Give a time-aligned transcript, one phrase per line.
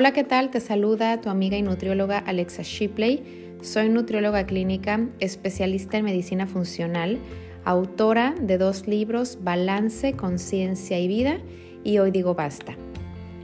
[0.00, 0.50] Hola, ¿qué tal?
[0.50, 3.56] Te saluda tu amiga y nutrióloga Alexa Shipley.
[3.62, 7.18] Soy nutrióloga clínica, especialista en medicina funcional,
[7.64, 11.38] autora de dos libros, Balance, Conciencia y Vida,
[11.82, 12.76] y hoy digo basta.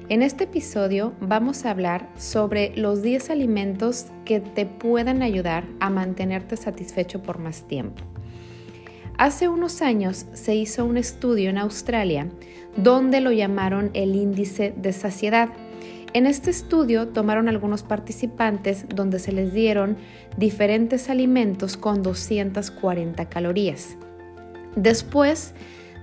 [0.09, 5.91] En este episodio vamos a hablar sobre los 10 alimentos que te puedan ayudar a
[5.91, 8.05] mantenerte satisfecho por más tiempo.
[9.19, 12.29] Hace unos años se hizo un estudio en Australia
[12.77, 15.51] donde lo llamaron el índice de saciedad.
[16.15, 19.97] En este estudio tomaron algunos participantes donde se les dieron
[20.37, 23.97] diferentes alimentos con 240 calorías.
[24.77, 25.55] Después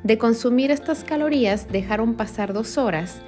[0.04, 3.22] de consumir estas calorías dejaron pasar dos horas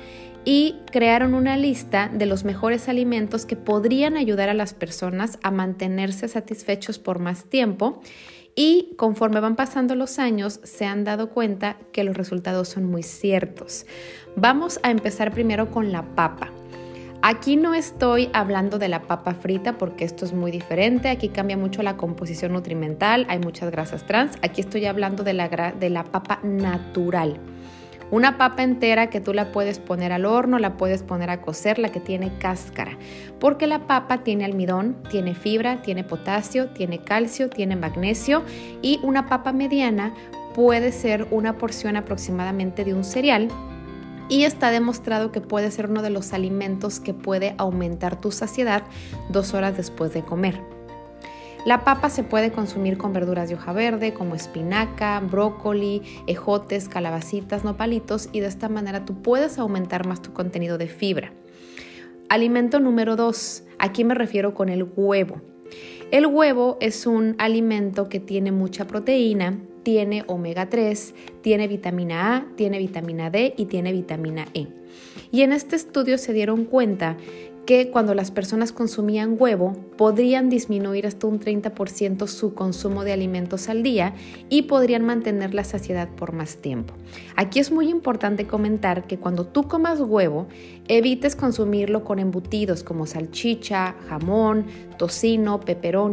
[0.43, 5.51] y crearon una lista de los mejores alimentos que podrían ayudar a las personas a
[5.51, 8.01] mantenerse satisfechos por más tiempo
[8.55, 13.03] y conforme van pasando los años se han dado cuenta que los resultados son muy
[13.03, 13.85] ciertos.
[14.35, 16.51] Vamos a empezar primero con la papa.
[17.25, 21.55] Aquí no estoy hablando de la papa frita porque esto es muy diferente, aquí cambia
[21.55, 26.03] mucho la composición nutrimental, hay muchas grasas trans, aquí estoy hablando de la, de la
[26.03, 27.39] papa natural.
[28.11, 31.79] Una papa entera que tú la puedes poner al horno, la puedes poner a cocer,
[31.79, 32.97] la que tiene cáscara,
[33.39, 38.43] porque la papa tiene almidón, tiene fibra, tiene potasio, tiene calcio, tiene magnesio.
[38.81, 40.13] Y una papa mediana
[40.53, 43.47] puede ser una porción aproximadamente de un cereal
[44.29, 48.83] y está demostrado que puede ser uno de los alimentos que puede aumentar tu saciedad
[49.29, 50.61] dos horas después de comer.
[51.65, 57.63] La papa se puede consumir con verduras de hoja verde como espinaca, brócoli, ejotes, calabacitas,
[57.63, 61.31] nopalitos y de esta manera tú puedes aumentar más tu contenido de fibra.
[62.27, 63.63] Alimento número 2.
[63.79, 65.41] Aquí me refiero con el huevo.
[66.11, 72.45] El huevo es un alimento que tiene mucha proteína, tiene omega 3, tiene vitamina A,
[72.55, 74.67] tiene vitamina D y tiene vitamina E.
[75.31, 77.17] Y en este estudio se dieron cuenta
[77.65, 83.69] que cuando las personas consumían huevo podrían disminuir hasta un 30% su consumo de alimentos
[83.69, 84.15] al día
[84.49, 86.93] y podrían mantener la saciedad por más tiempo.
[87.35, 90.47] Aquí es muy importante comentar que cuando tú comas huevo,
[90.87, 94.65] evites consumirlo con embutidos como salchicha, jamón,
[94.97, 95.61] tocino,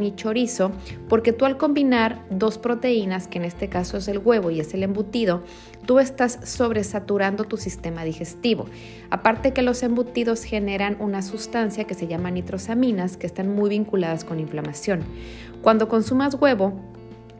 [0.00, 0.70] y chorizo,
[1.08, 4.74] porque tú al combinar dos proteínas, que en este caso es el huevo y es
[4.74, 5.42] el embutido,
[5.86, 8.66] tú estás sobresaturando tu sistema digestivo.
[9.10, 14.24] Aparte que los embutidos generan una sustancia que se llama nitrosaminas que están muy vinculadas
[14.24, 15.02] con inflamación.
[15.62, 16.72] Cuando consumas huevo,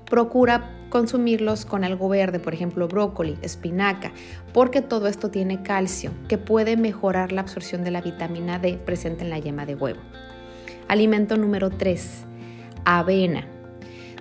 [0.06, 4.12] procura consumirlos con algo verde, por ejemplo brócoli, espinaca,
[4.52, 9.24] porque todo esto tiene calcio que puede mejorar la absorción de la vitamina D presente
[9.24, 10.00] en la yema de huevo.
[10.88, 12.24] Alimento número 3,
[12.84, 13.46] avena.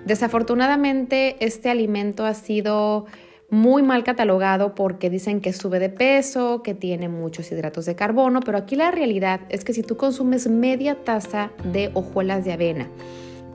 [0.06, 3.08] Desafortunadamente este alimento ha sido
[3.50, 8.42] muy mal catalogado porque dicen que sube de peso, que tiene muchos hidratos de carbono,
[8.42, 12.88] pero aquí la realidad es que si tú consumes media taza de hojuelas de avena,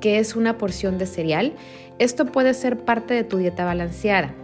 [0.00, 1.54] que es una porción de cereal,
[1.98, 4.34] esto puede ser parte de tu dieta balanceada.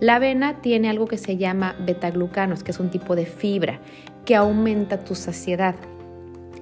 [0.00, 3.80] La avena tiene algo que se llama betaglucanos, que es un tipo de fibra
[4.24, 5.74] que aumenta tu saciedad.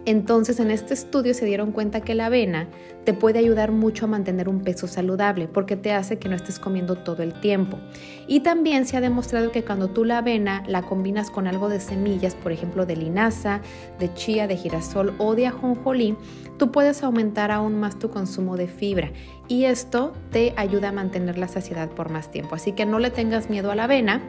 [0.05, 2.69] Entonces en este estudio se dieron cuenta que la avena
[3.05, 6.59] te puede ayudar mucho a mantener un peso saludable porque te hace que no estés
[6.59, 7.79] comiendo todo el tiempo.
[8.27, 11.81] Y también se ha demostrado que cuando tú la avena la combinas con algo de
[11.81, 13.61] semillas, por ejemplo de linaza,
[13.99, 16.17] de chía, de girasol o de ajonjolí,
[16.59, 19.11] tú puedes aumentar aún más tu consumo de fibra
[19.49, 22.55] y esto te ayuda a mantener la saciedad por más tiempo.
[22.55, 24.23] Así que no le tengas miedo a la avena,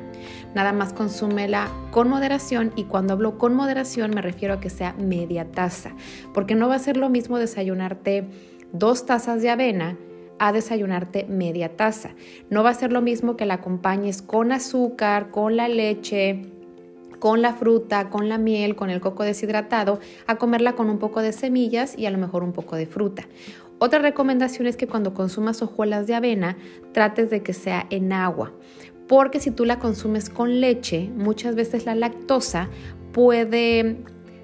[0.55, 4.94] nada más consúmela con moderación y cuando hablo con moderación me refiero a que sea
[4.94, 5.91] media taza,
[6.34, 8.28] porque no va a ser lo mismo desayunarte
[8.73, 9.97] dos tazas de avena
[10.39, 12.16] a desayunarte media taza.
[12.50, 16.41] No va a ser lo mismo que la acompañes con azúcar, con la leche,
[17.19, 21.22] con la fruta, con la miel, con el coco deshidratado, a comerla con un poco
[21.22, 23.23] de semillas y a lo mejor un poco de fruta.
[23.79, 26.58] Otra recomendación es que cuando consumas hojuelas de avena,
[26.91, 28.52] trates de que sea en agua,
[29.08, 32.69] porque si tú la consumes con leche, muchas veces la lactosa
[33.14, 33.97] puede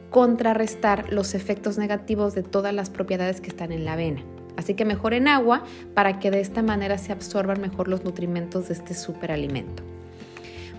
[0.09, 4.23] contrarrestar los efectos negativos de todas las propiedades que están en la avena.
[4.57, 5.63] Así que mejor en agua
[5.94, 9.83] para que de esta manera se absorban mejor los nutrimentos de este superalimento.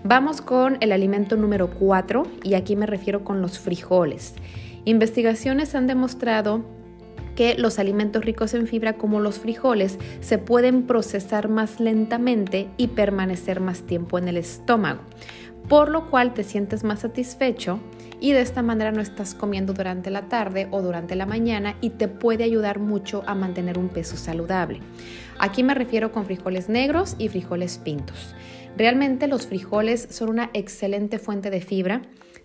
[0.03, 4.33] Vamos con el alimento número 4 y aquí me refiero con los frijoles.
[4.83, 6.63] Investigaciones han demostrado
[7.35, 12.87] que los alimentos ricos en fibra como los frijoles se pueden procesar más lentamente y
[12.87, 15.01] permanecer más tiempo en el estómago,
[15.69, 17.79] por lo cual te sientes más satisfecho
[18.21, 21.89] y de esta manera no estás comiendo durante la tarde o durante la mañana y
[21.89, 24.79] te puede ayudar mucho a mantener un peso saludable.
[25.39, 28.35] Aquí me refiero con frijoles negros y frijoles pintos.
[28.77, 32.03] Realmente los frijoles son una excelente fuente de fibra,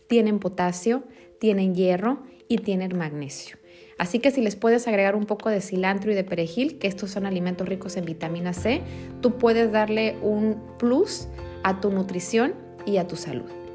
[0.08, 1.04] tienen potasio,
[1.38, 3.58] tienen hierro y tienen magnesio.
[3.98, 7.10] Así que si les puedes agregar un poco de cilantro y de perejil, que estos
[7.10, 8.80] son alimentos ricos en vitamina C,
[9.20, 11.28] tú puedes darle un plus
[11.62, 12.54] a tu nutrición
[12.86, 13.65] y a tu salud.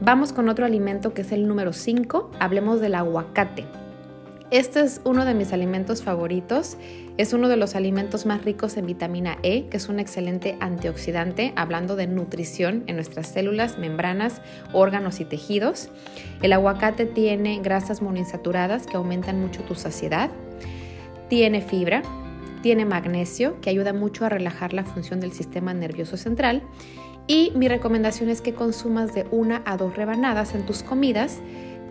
[0.00, 3.64] Vamos con otro alimento que es el número 5, hablemos del aguacate.
[4.50, 6.76] Este es uno de mis alimentos favoritos.
[7.16, 11.52] Es uno de los alimentos más ricos en vitamina E, que es un excelente antioxidante,
[11.56, 15.88] hablando de nutrición en nuestras células, membranas, órganos y tejidos.
[16.42, 20.30] El aguacate tiene grasas monoinsaturadas que aumentan mucho tu saciedad.
[21.28, 22.02] Tiene fibra,
[22.62, 26.62] tiene magnesio, que ayuda mucho a relajar la función del sistema nervioso central.
[27.26, 31.40] Y mi recomendación es que consumas de una a dos rebanadas en tus comidas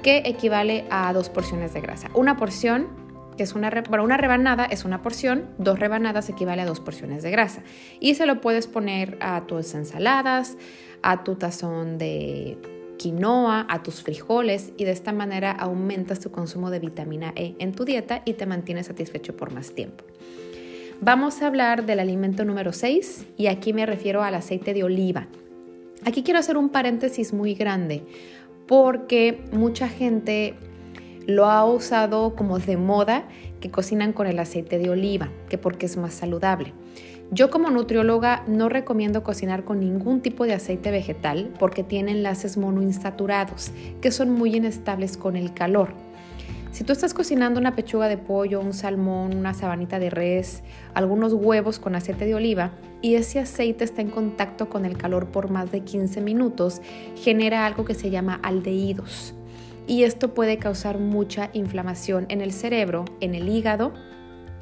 [0.02, 2.10] que equivale a dos porciones de grasa.
[2.14, 2.88] Una porción,
[3.36, 3.72] que es una,
[4.02, 7.64] una rebanada es una porción, dos rebanadas equivale a dos porciones de grasa.
[8.00, 10.58] Y se lo puedes poner a tus ensaladas,
[11.02, 12.58] a tu tazón de
[12.98, 17.74] quinoa, a tus frijoles y de esta manera aumentas tu consumo de vitamina E en
[17.74, 20.06] tu dieta y te mantienes satisfecho por más tiempo.
[21.02, 25.28] Vamos a hablar del alimento número 6 y aquí me refiero al aceite de oliva.
[26.06, 28.04] Aquí quiero hacer un paréntesis muy grande
[28.66, 30.56] porque mucha gente
[31.28, 33.28] lo ha usado como de moda
[33.60, 36.72] que cocinan con el aceite de oliva, que porque es más saludable.
[37.30, 42.56] Yo como nutrióloga no recomiendo cocinar con ningún tipo de aceite vegetal porque tiene enlaces
[42.56, 46.05] monoinsaturados que son muy inestables con el calor.
[46.76, 50.62] Si tú estás cocinando una pechuga de pollo, un salmón, una sabanita de res,
[50.94, 55.28] algunos huevos con aceite de oliva y ese aceite está en contacto con el calor
[55.28, 56.82] por más de 15 minutos,
[57.16, 59.34] genera algo que se llama aldehídos.
[59.88, 63.94] Y esto puede causar mucha inflamación en el cerebro, en el hígado,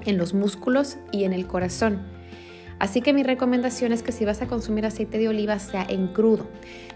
[0.05, 2.12] en los músculos y en el corazón.
[2.83, 6.07] Así que mi recomendación es que si vas a consumir aceite de oliva sea en
[6.07, 6.49] crudo.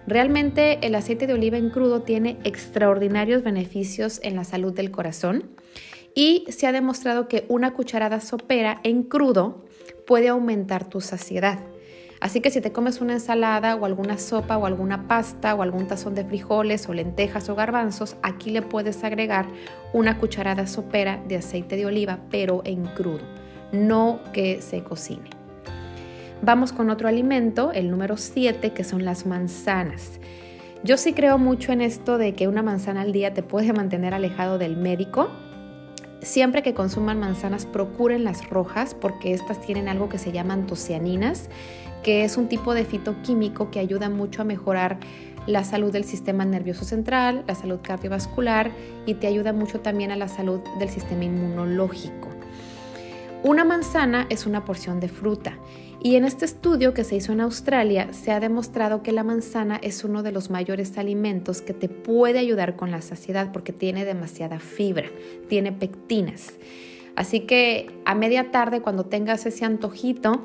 [0.06, 5.50] Realmente el aceite de oliva en crudo tiene extraordinarios beneficios en la salud del corazón
[6.14, 9.64] y se ha demostrado que una cucharada sopera en crudo
[10.06, 11.60] puede aumentar tu saciedad.
[12.20, 15.88] Así que si te comes una ensalada o alguna sopa o alguna pasta o algún
[15.88, 19.46] tazón de frijoles o lentejas o garbanzos, aquí le puedes agregar
[19.94, 23.24] una cucharada sopera de aceite de oliva, pero en crudo,
[23.72, 25.37] no que se cocine.
[26.44, 30.20] Vamos con otro alimento, el número 7, que son las manzanas.
[30.84, 34.14] Yo sí creo mucho en esto de que una manzana al día te puede mantener
[34.14, 35.30] alejado del médico.
[36.22, 41.50] Siempre que consuman manzanas, procuren las rojas porque estas tienen algo que se llaman antocianinas,
[42.04, 45.00] que es un tipo de fitoquímico que ayuda mucho a mejorar
[45.48, 48.72] la salud del sistema nervioso central, la salud cardiovascular
[49.08, 52.30] y te ayuda mucho también a la salud del sistema inmunológico.
[53.44, 55.54] Una manzana es una porción de fruta
[56.02, 59.78] y en este estudio que se hizo en Australia se ha demostrado que la manzana
[59.82, 64.06] es uno de los mayores alimentos que te puede ayudar con la saciedad porque tiene
[64.06, 65.10] demasiada fibra,
[65.50, 66.54] tiene pectinas.
[67.16, 70.44] Así que a media tarde cuando tengas ese antojito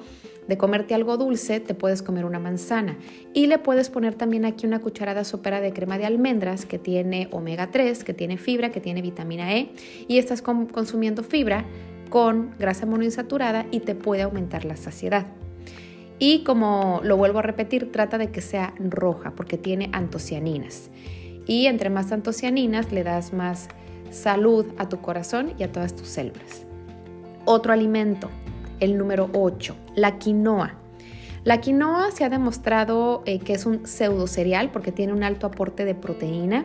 [0.49, 2.99] de comerte algo dulce, te puedes comer una manzana.
[3.35, 7.29] Y le puedes poner también aquí una cucharada sopera de crema de almendras que tiene
[7.31, 9.71] omega 3, que tiene fibra, que tiene vitamina E.
[10.09, 11.67] Y estás consumiendo fibra
[12.09, 15.27] con grasa monoinsaturada y te puede aumentar la saciedad.
[16.25, 20.89] Y como lo vuelvo a repetir, trata de que sea roja porque tiene antocianinas.
[21.49, 23.67] Y entre más antocianinas le das más
[24.13, 26.65] salud a tu corazón y a todas tus células.
[27.45, 28.31] Otro alimento,
[28.79, 30.77] el número 8, la quinoa.
[31.43, 35.49] La quinoa se ha demostrado eh, que es un pseudo cereal porque tiene un alto
[35.49, 36.65] aporte de proteína,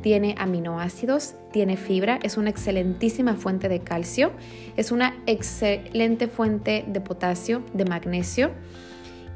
[0.00, 4.32] tiene aminoácidos, tiene fibra, es una excelentísima fuente de calcio,
[4.78, 8.50] es una excelente fuente de potasio, de magnesio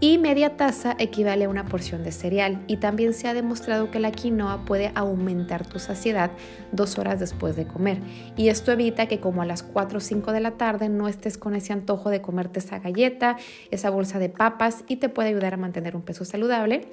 [0.01, 3.99] y media taza equivale a una porción de cereal y también se ha demostrado que
[3.99, 6.31] la quinoa puede aumentar tu saciedad
[6.71, 7.99] dos horas después de comer
[8.37, 11.37] y esto evita que como a las 4 o 5 de la tarde no estés
[11.37, 13.39] con ese antojo de comerte esa galleta,
[13.73, 16.87] esa bolsa de papas y te puede ayudar a mantener un peso saludable.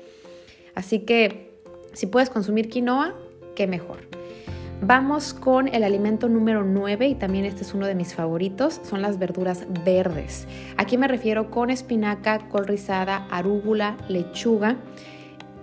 [0.74, 1.54] Así que
[1.94, 3.14] si puedes consumir quinoa,
[3.56, 4.25] qué mejor.
[4.82, 9.02] Vamos con el alimento número 9 y también este es uno de mis favoritos, son
[9.02, 10.48] las verduras verdes.
[10.76, 14.76] Aquí me refiero con espinaca, col rizada, arúgula, lechuga.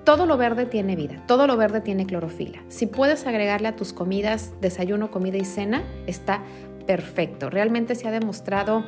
[0.05, 2.61] Todo lo verde tiene vida, todo lo verde tiene clorofila.
[2.69, 6.41] Si puedes agregarle a tus comidas, desayuno, comida y cena, está
[6.87, 7.51] perfecto.
[7.51, 8.83] Realmente se ha demostrado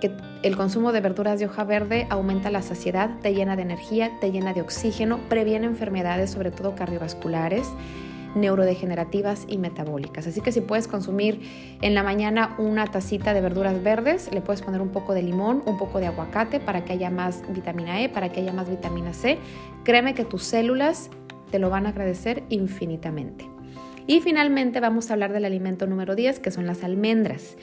[0.00, 0.10] que
[0.42, 4.32] el consumo de verduras de hoja verde aumenta la saciedad, te llena de energía, te
[4.32, 7.68] llena de oxígeno, previene enfermedades, sobre todo cardiovasculares
[8.34, 10.26] neurodegenerativas y metabólicas.
[10.26, 11.40] Así que si puedes consumir
[11.80, 15.62] en la mañana una tacita de verduras verdes, le puedes poner un poco de limón,
[15.66, 19.12] un poco de aguacate para que haya más vitamina E, para que haya más vitamina
[19.12, 19.38] C.
[19.84, 21.10] Créeme que tus células
[21.50, 23.48] te lo van a agradecer infinitamente.
[24.06, 27.56] Y finalmente vamos a hablar del alimento número 10, que son las almendras.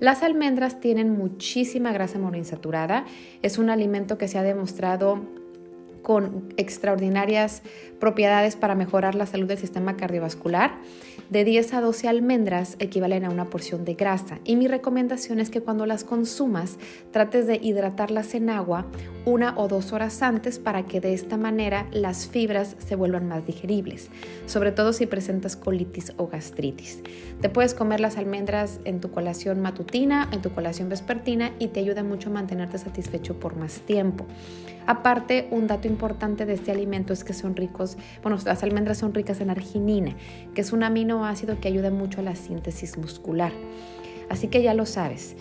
[0.00, 3.04] Las almendras tienen muchísima grasa monoinsaturada.
[3.42, 5.20] Es un alimento que se ha demostrado
[6.02, 7.62] con extraordinarias
[8.00, 10.78] propiedades para mejorar la salud del sistema cardiovascular.
[11.30, 15.48] De 10 a 12 almendras equivalen a una porción de grasa y mi recomendación es
[15.48, 16.78] que cuando las consumas
[17.10, 18.86] trates de hidratarlas en agua
[19.24, 23.46] una o dos horas antes para que de esta manera las fibras se vuelvan más
[23.46, 24.10] digeribles,
[24.46, 27.00] sobre todo si presentas colitis o gastritis.
[27.40, 31.80] Te puedes comer las almendras en tu colación matutina, en tu colación vespertina y te
[31.80, 34.26] ayuda mucho a mantenerte satisfecho por más tiempo.
[34.86, 39.14] Aparte, un dato importante de este alimento es que son ricos, bueno, las almendras son
[39.14, 40.14] ricas en arginina,
[40.54, 43.52] que es un aminoácido que ayuda mucho a la síntesis muscular.
[44.28, 45.36] Así que ya lo sabes.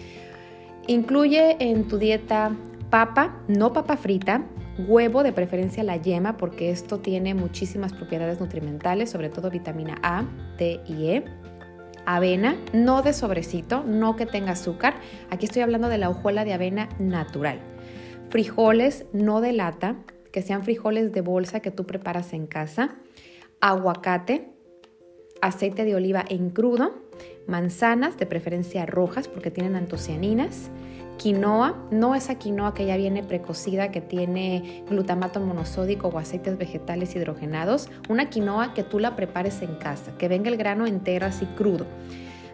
[0.88, 2.56] Incluye en tu dieta
[2.90, 4.44] papa, no papa frita,
[4.88, 10.26] huevo de preferencia la yema porque esto tiene muchísimas propiedades nutrimentales, sobre todo vitamina A,
[10.58, 11.26] D y E.
[12.06, 14.96] Avena, no de sobrecito, no que tenga azúcar.
[15.30, 17.60] Aquí estoy hablando de la hojuela de avena natural.
[18.32, 19.98] Frijoles, no de lata,
[20.32, 22.96] que sean frijoles de bolsa que tú preparas en casa.
[23.60, 24.48] Aguacate,
[25.42, 26.94] aceite de oliva en crudo,
[27.46, 30.72] manzanas, de preferencia rojas porque tienen antocianinas
[31.22, 37.16] quinoa, no esa quinoa que ya viene precocida, que tiene glutamato monosódico o aceites vegetales
[37.16, 41.46] hidrogenados, una quinoa que tú la prepares en casa, que venga el grano entero así
[41.46, 41.86] crudo,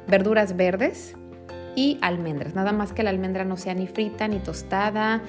[0.08, 1.16] verduras verdes
[1.78, 5.22] y almendras, nada más que la almendra no sea ni frita ni tostada,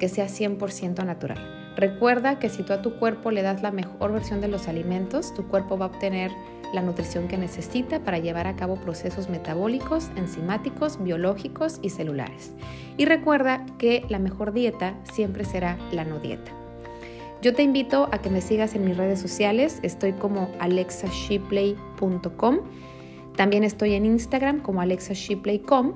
[0.00, 1.38] que sea 100% natural.
[1.76, 5.32] Recuerda que si tú a tu cuerpo le das la mejor versión de los alimentos,
[5.34, 6.32] tu cuerpo va a obtener
[6.74, 12.52] la nutrición que necesita para llevar a cabo procesos metabólicos, enzimáticos, biológicos y celulares.
[12.96, 16.50] Y recuerda que la mejor dieta siempre será la no dieta.
[17.42, 22.58] Yo te invito a que me sigas en mis redes sociales, estoy como alexashipley.com,
[23.36, 25.94] también estoy en Instagram como alexashipley.com,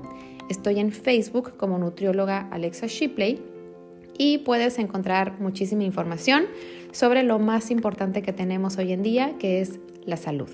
[0.49, 3.54] estoy en Facebook como nutrióloga Alexa Shipley
[4.17, 6.45] y puedes encontrar muchísima información
[6.91, 10.49] sobre lo más importante que tenemos hoy en día, que es la salud.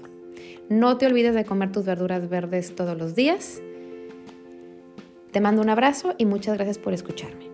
[0.70, 3.62] No te olvides de comer tus verduras verdes todos los días.
[5.32, 7.51] Te mando un abrazo y muchas gracias por escucharme.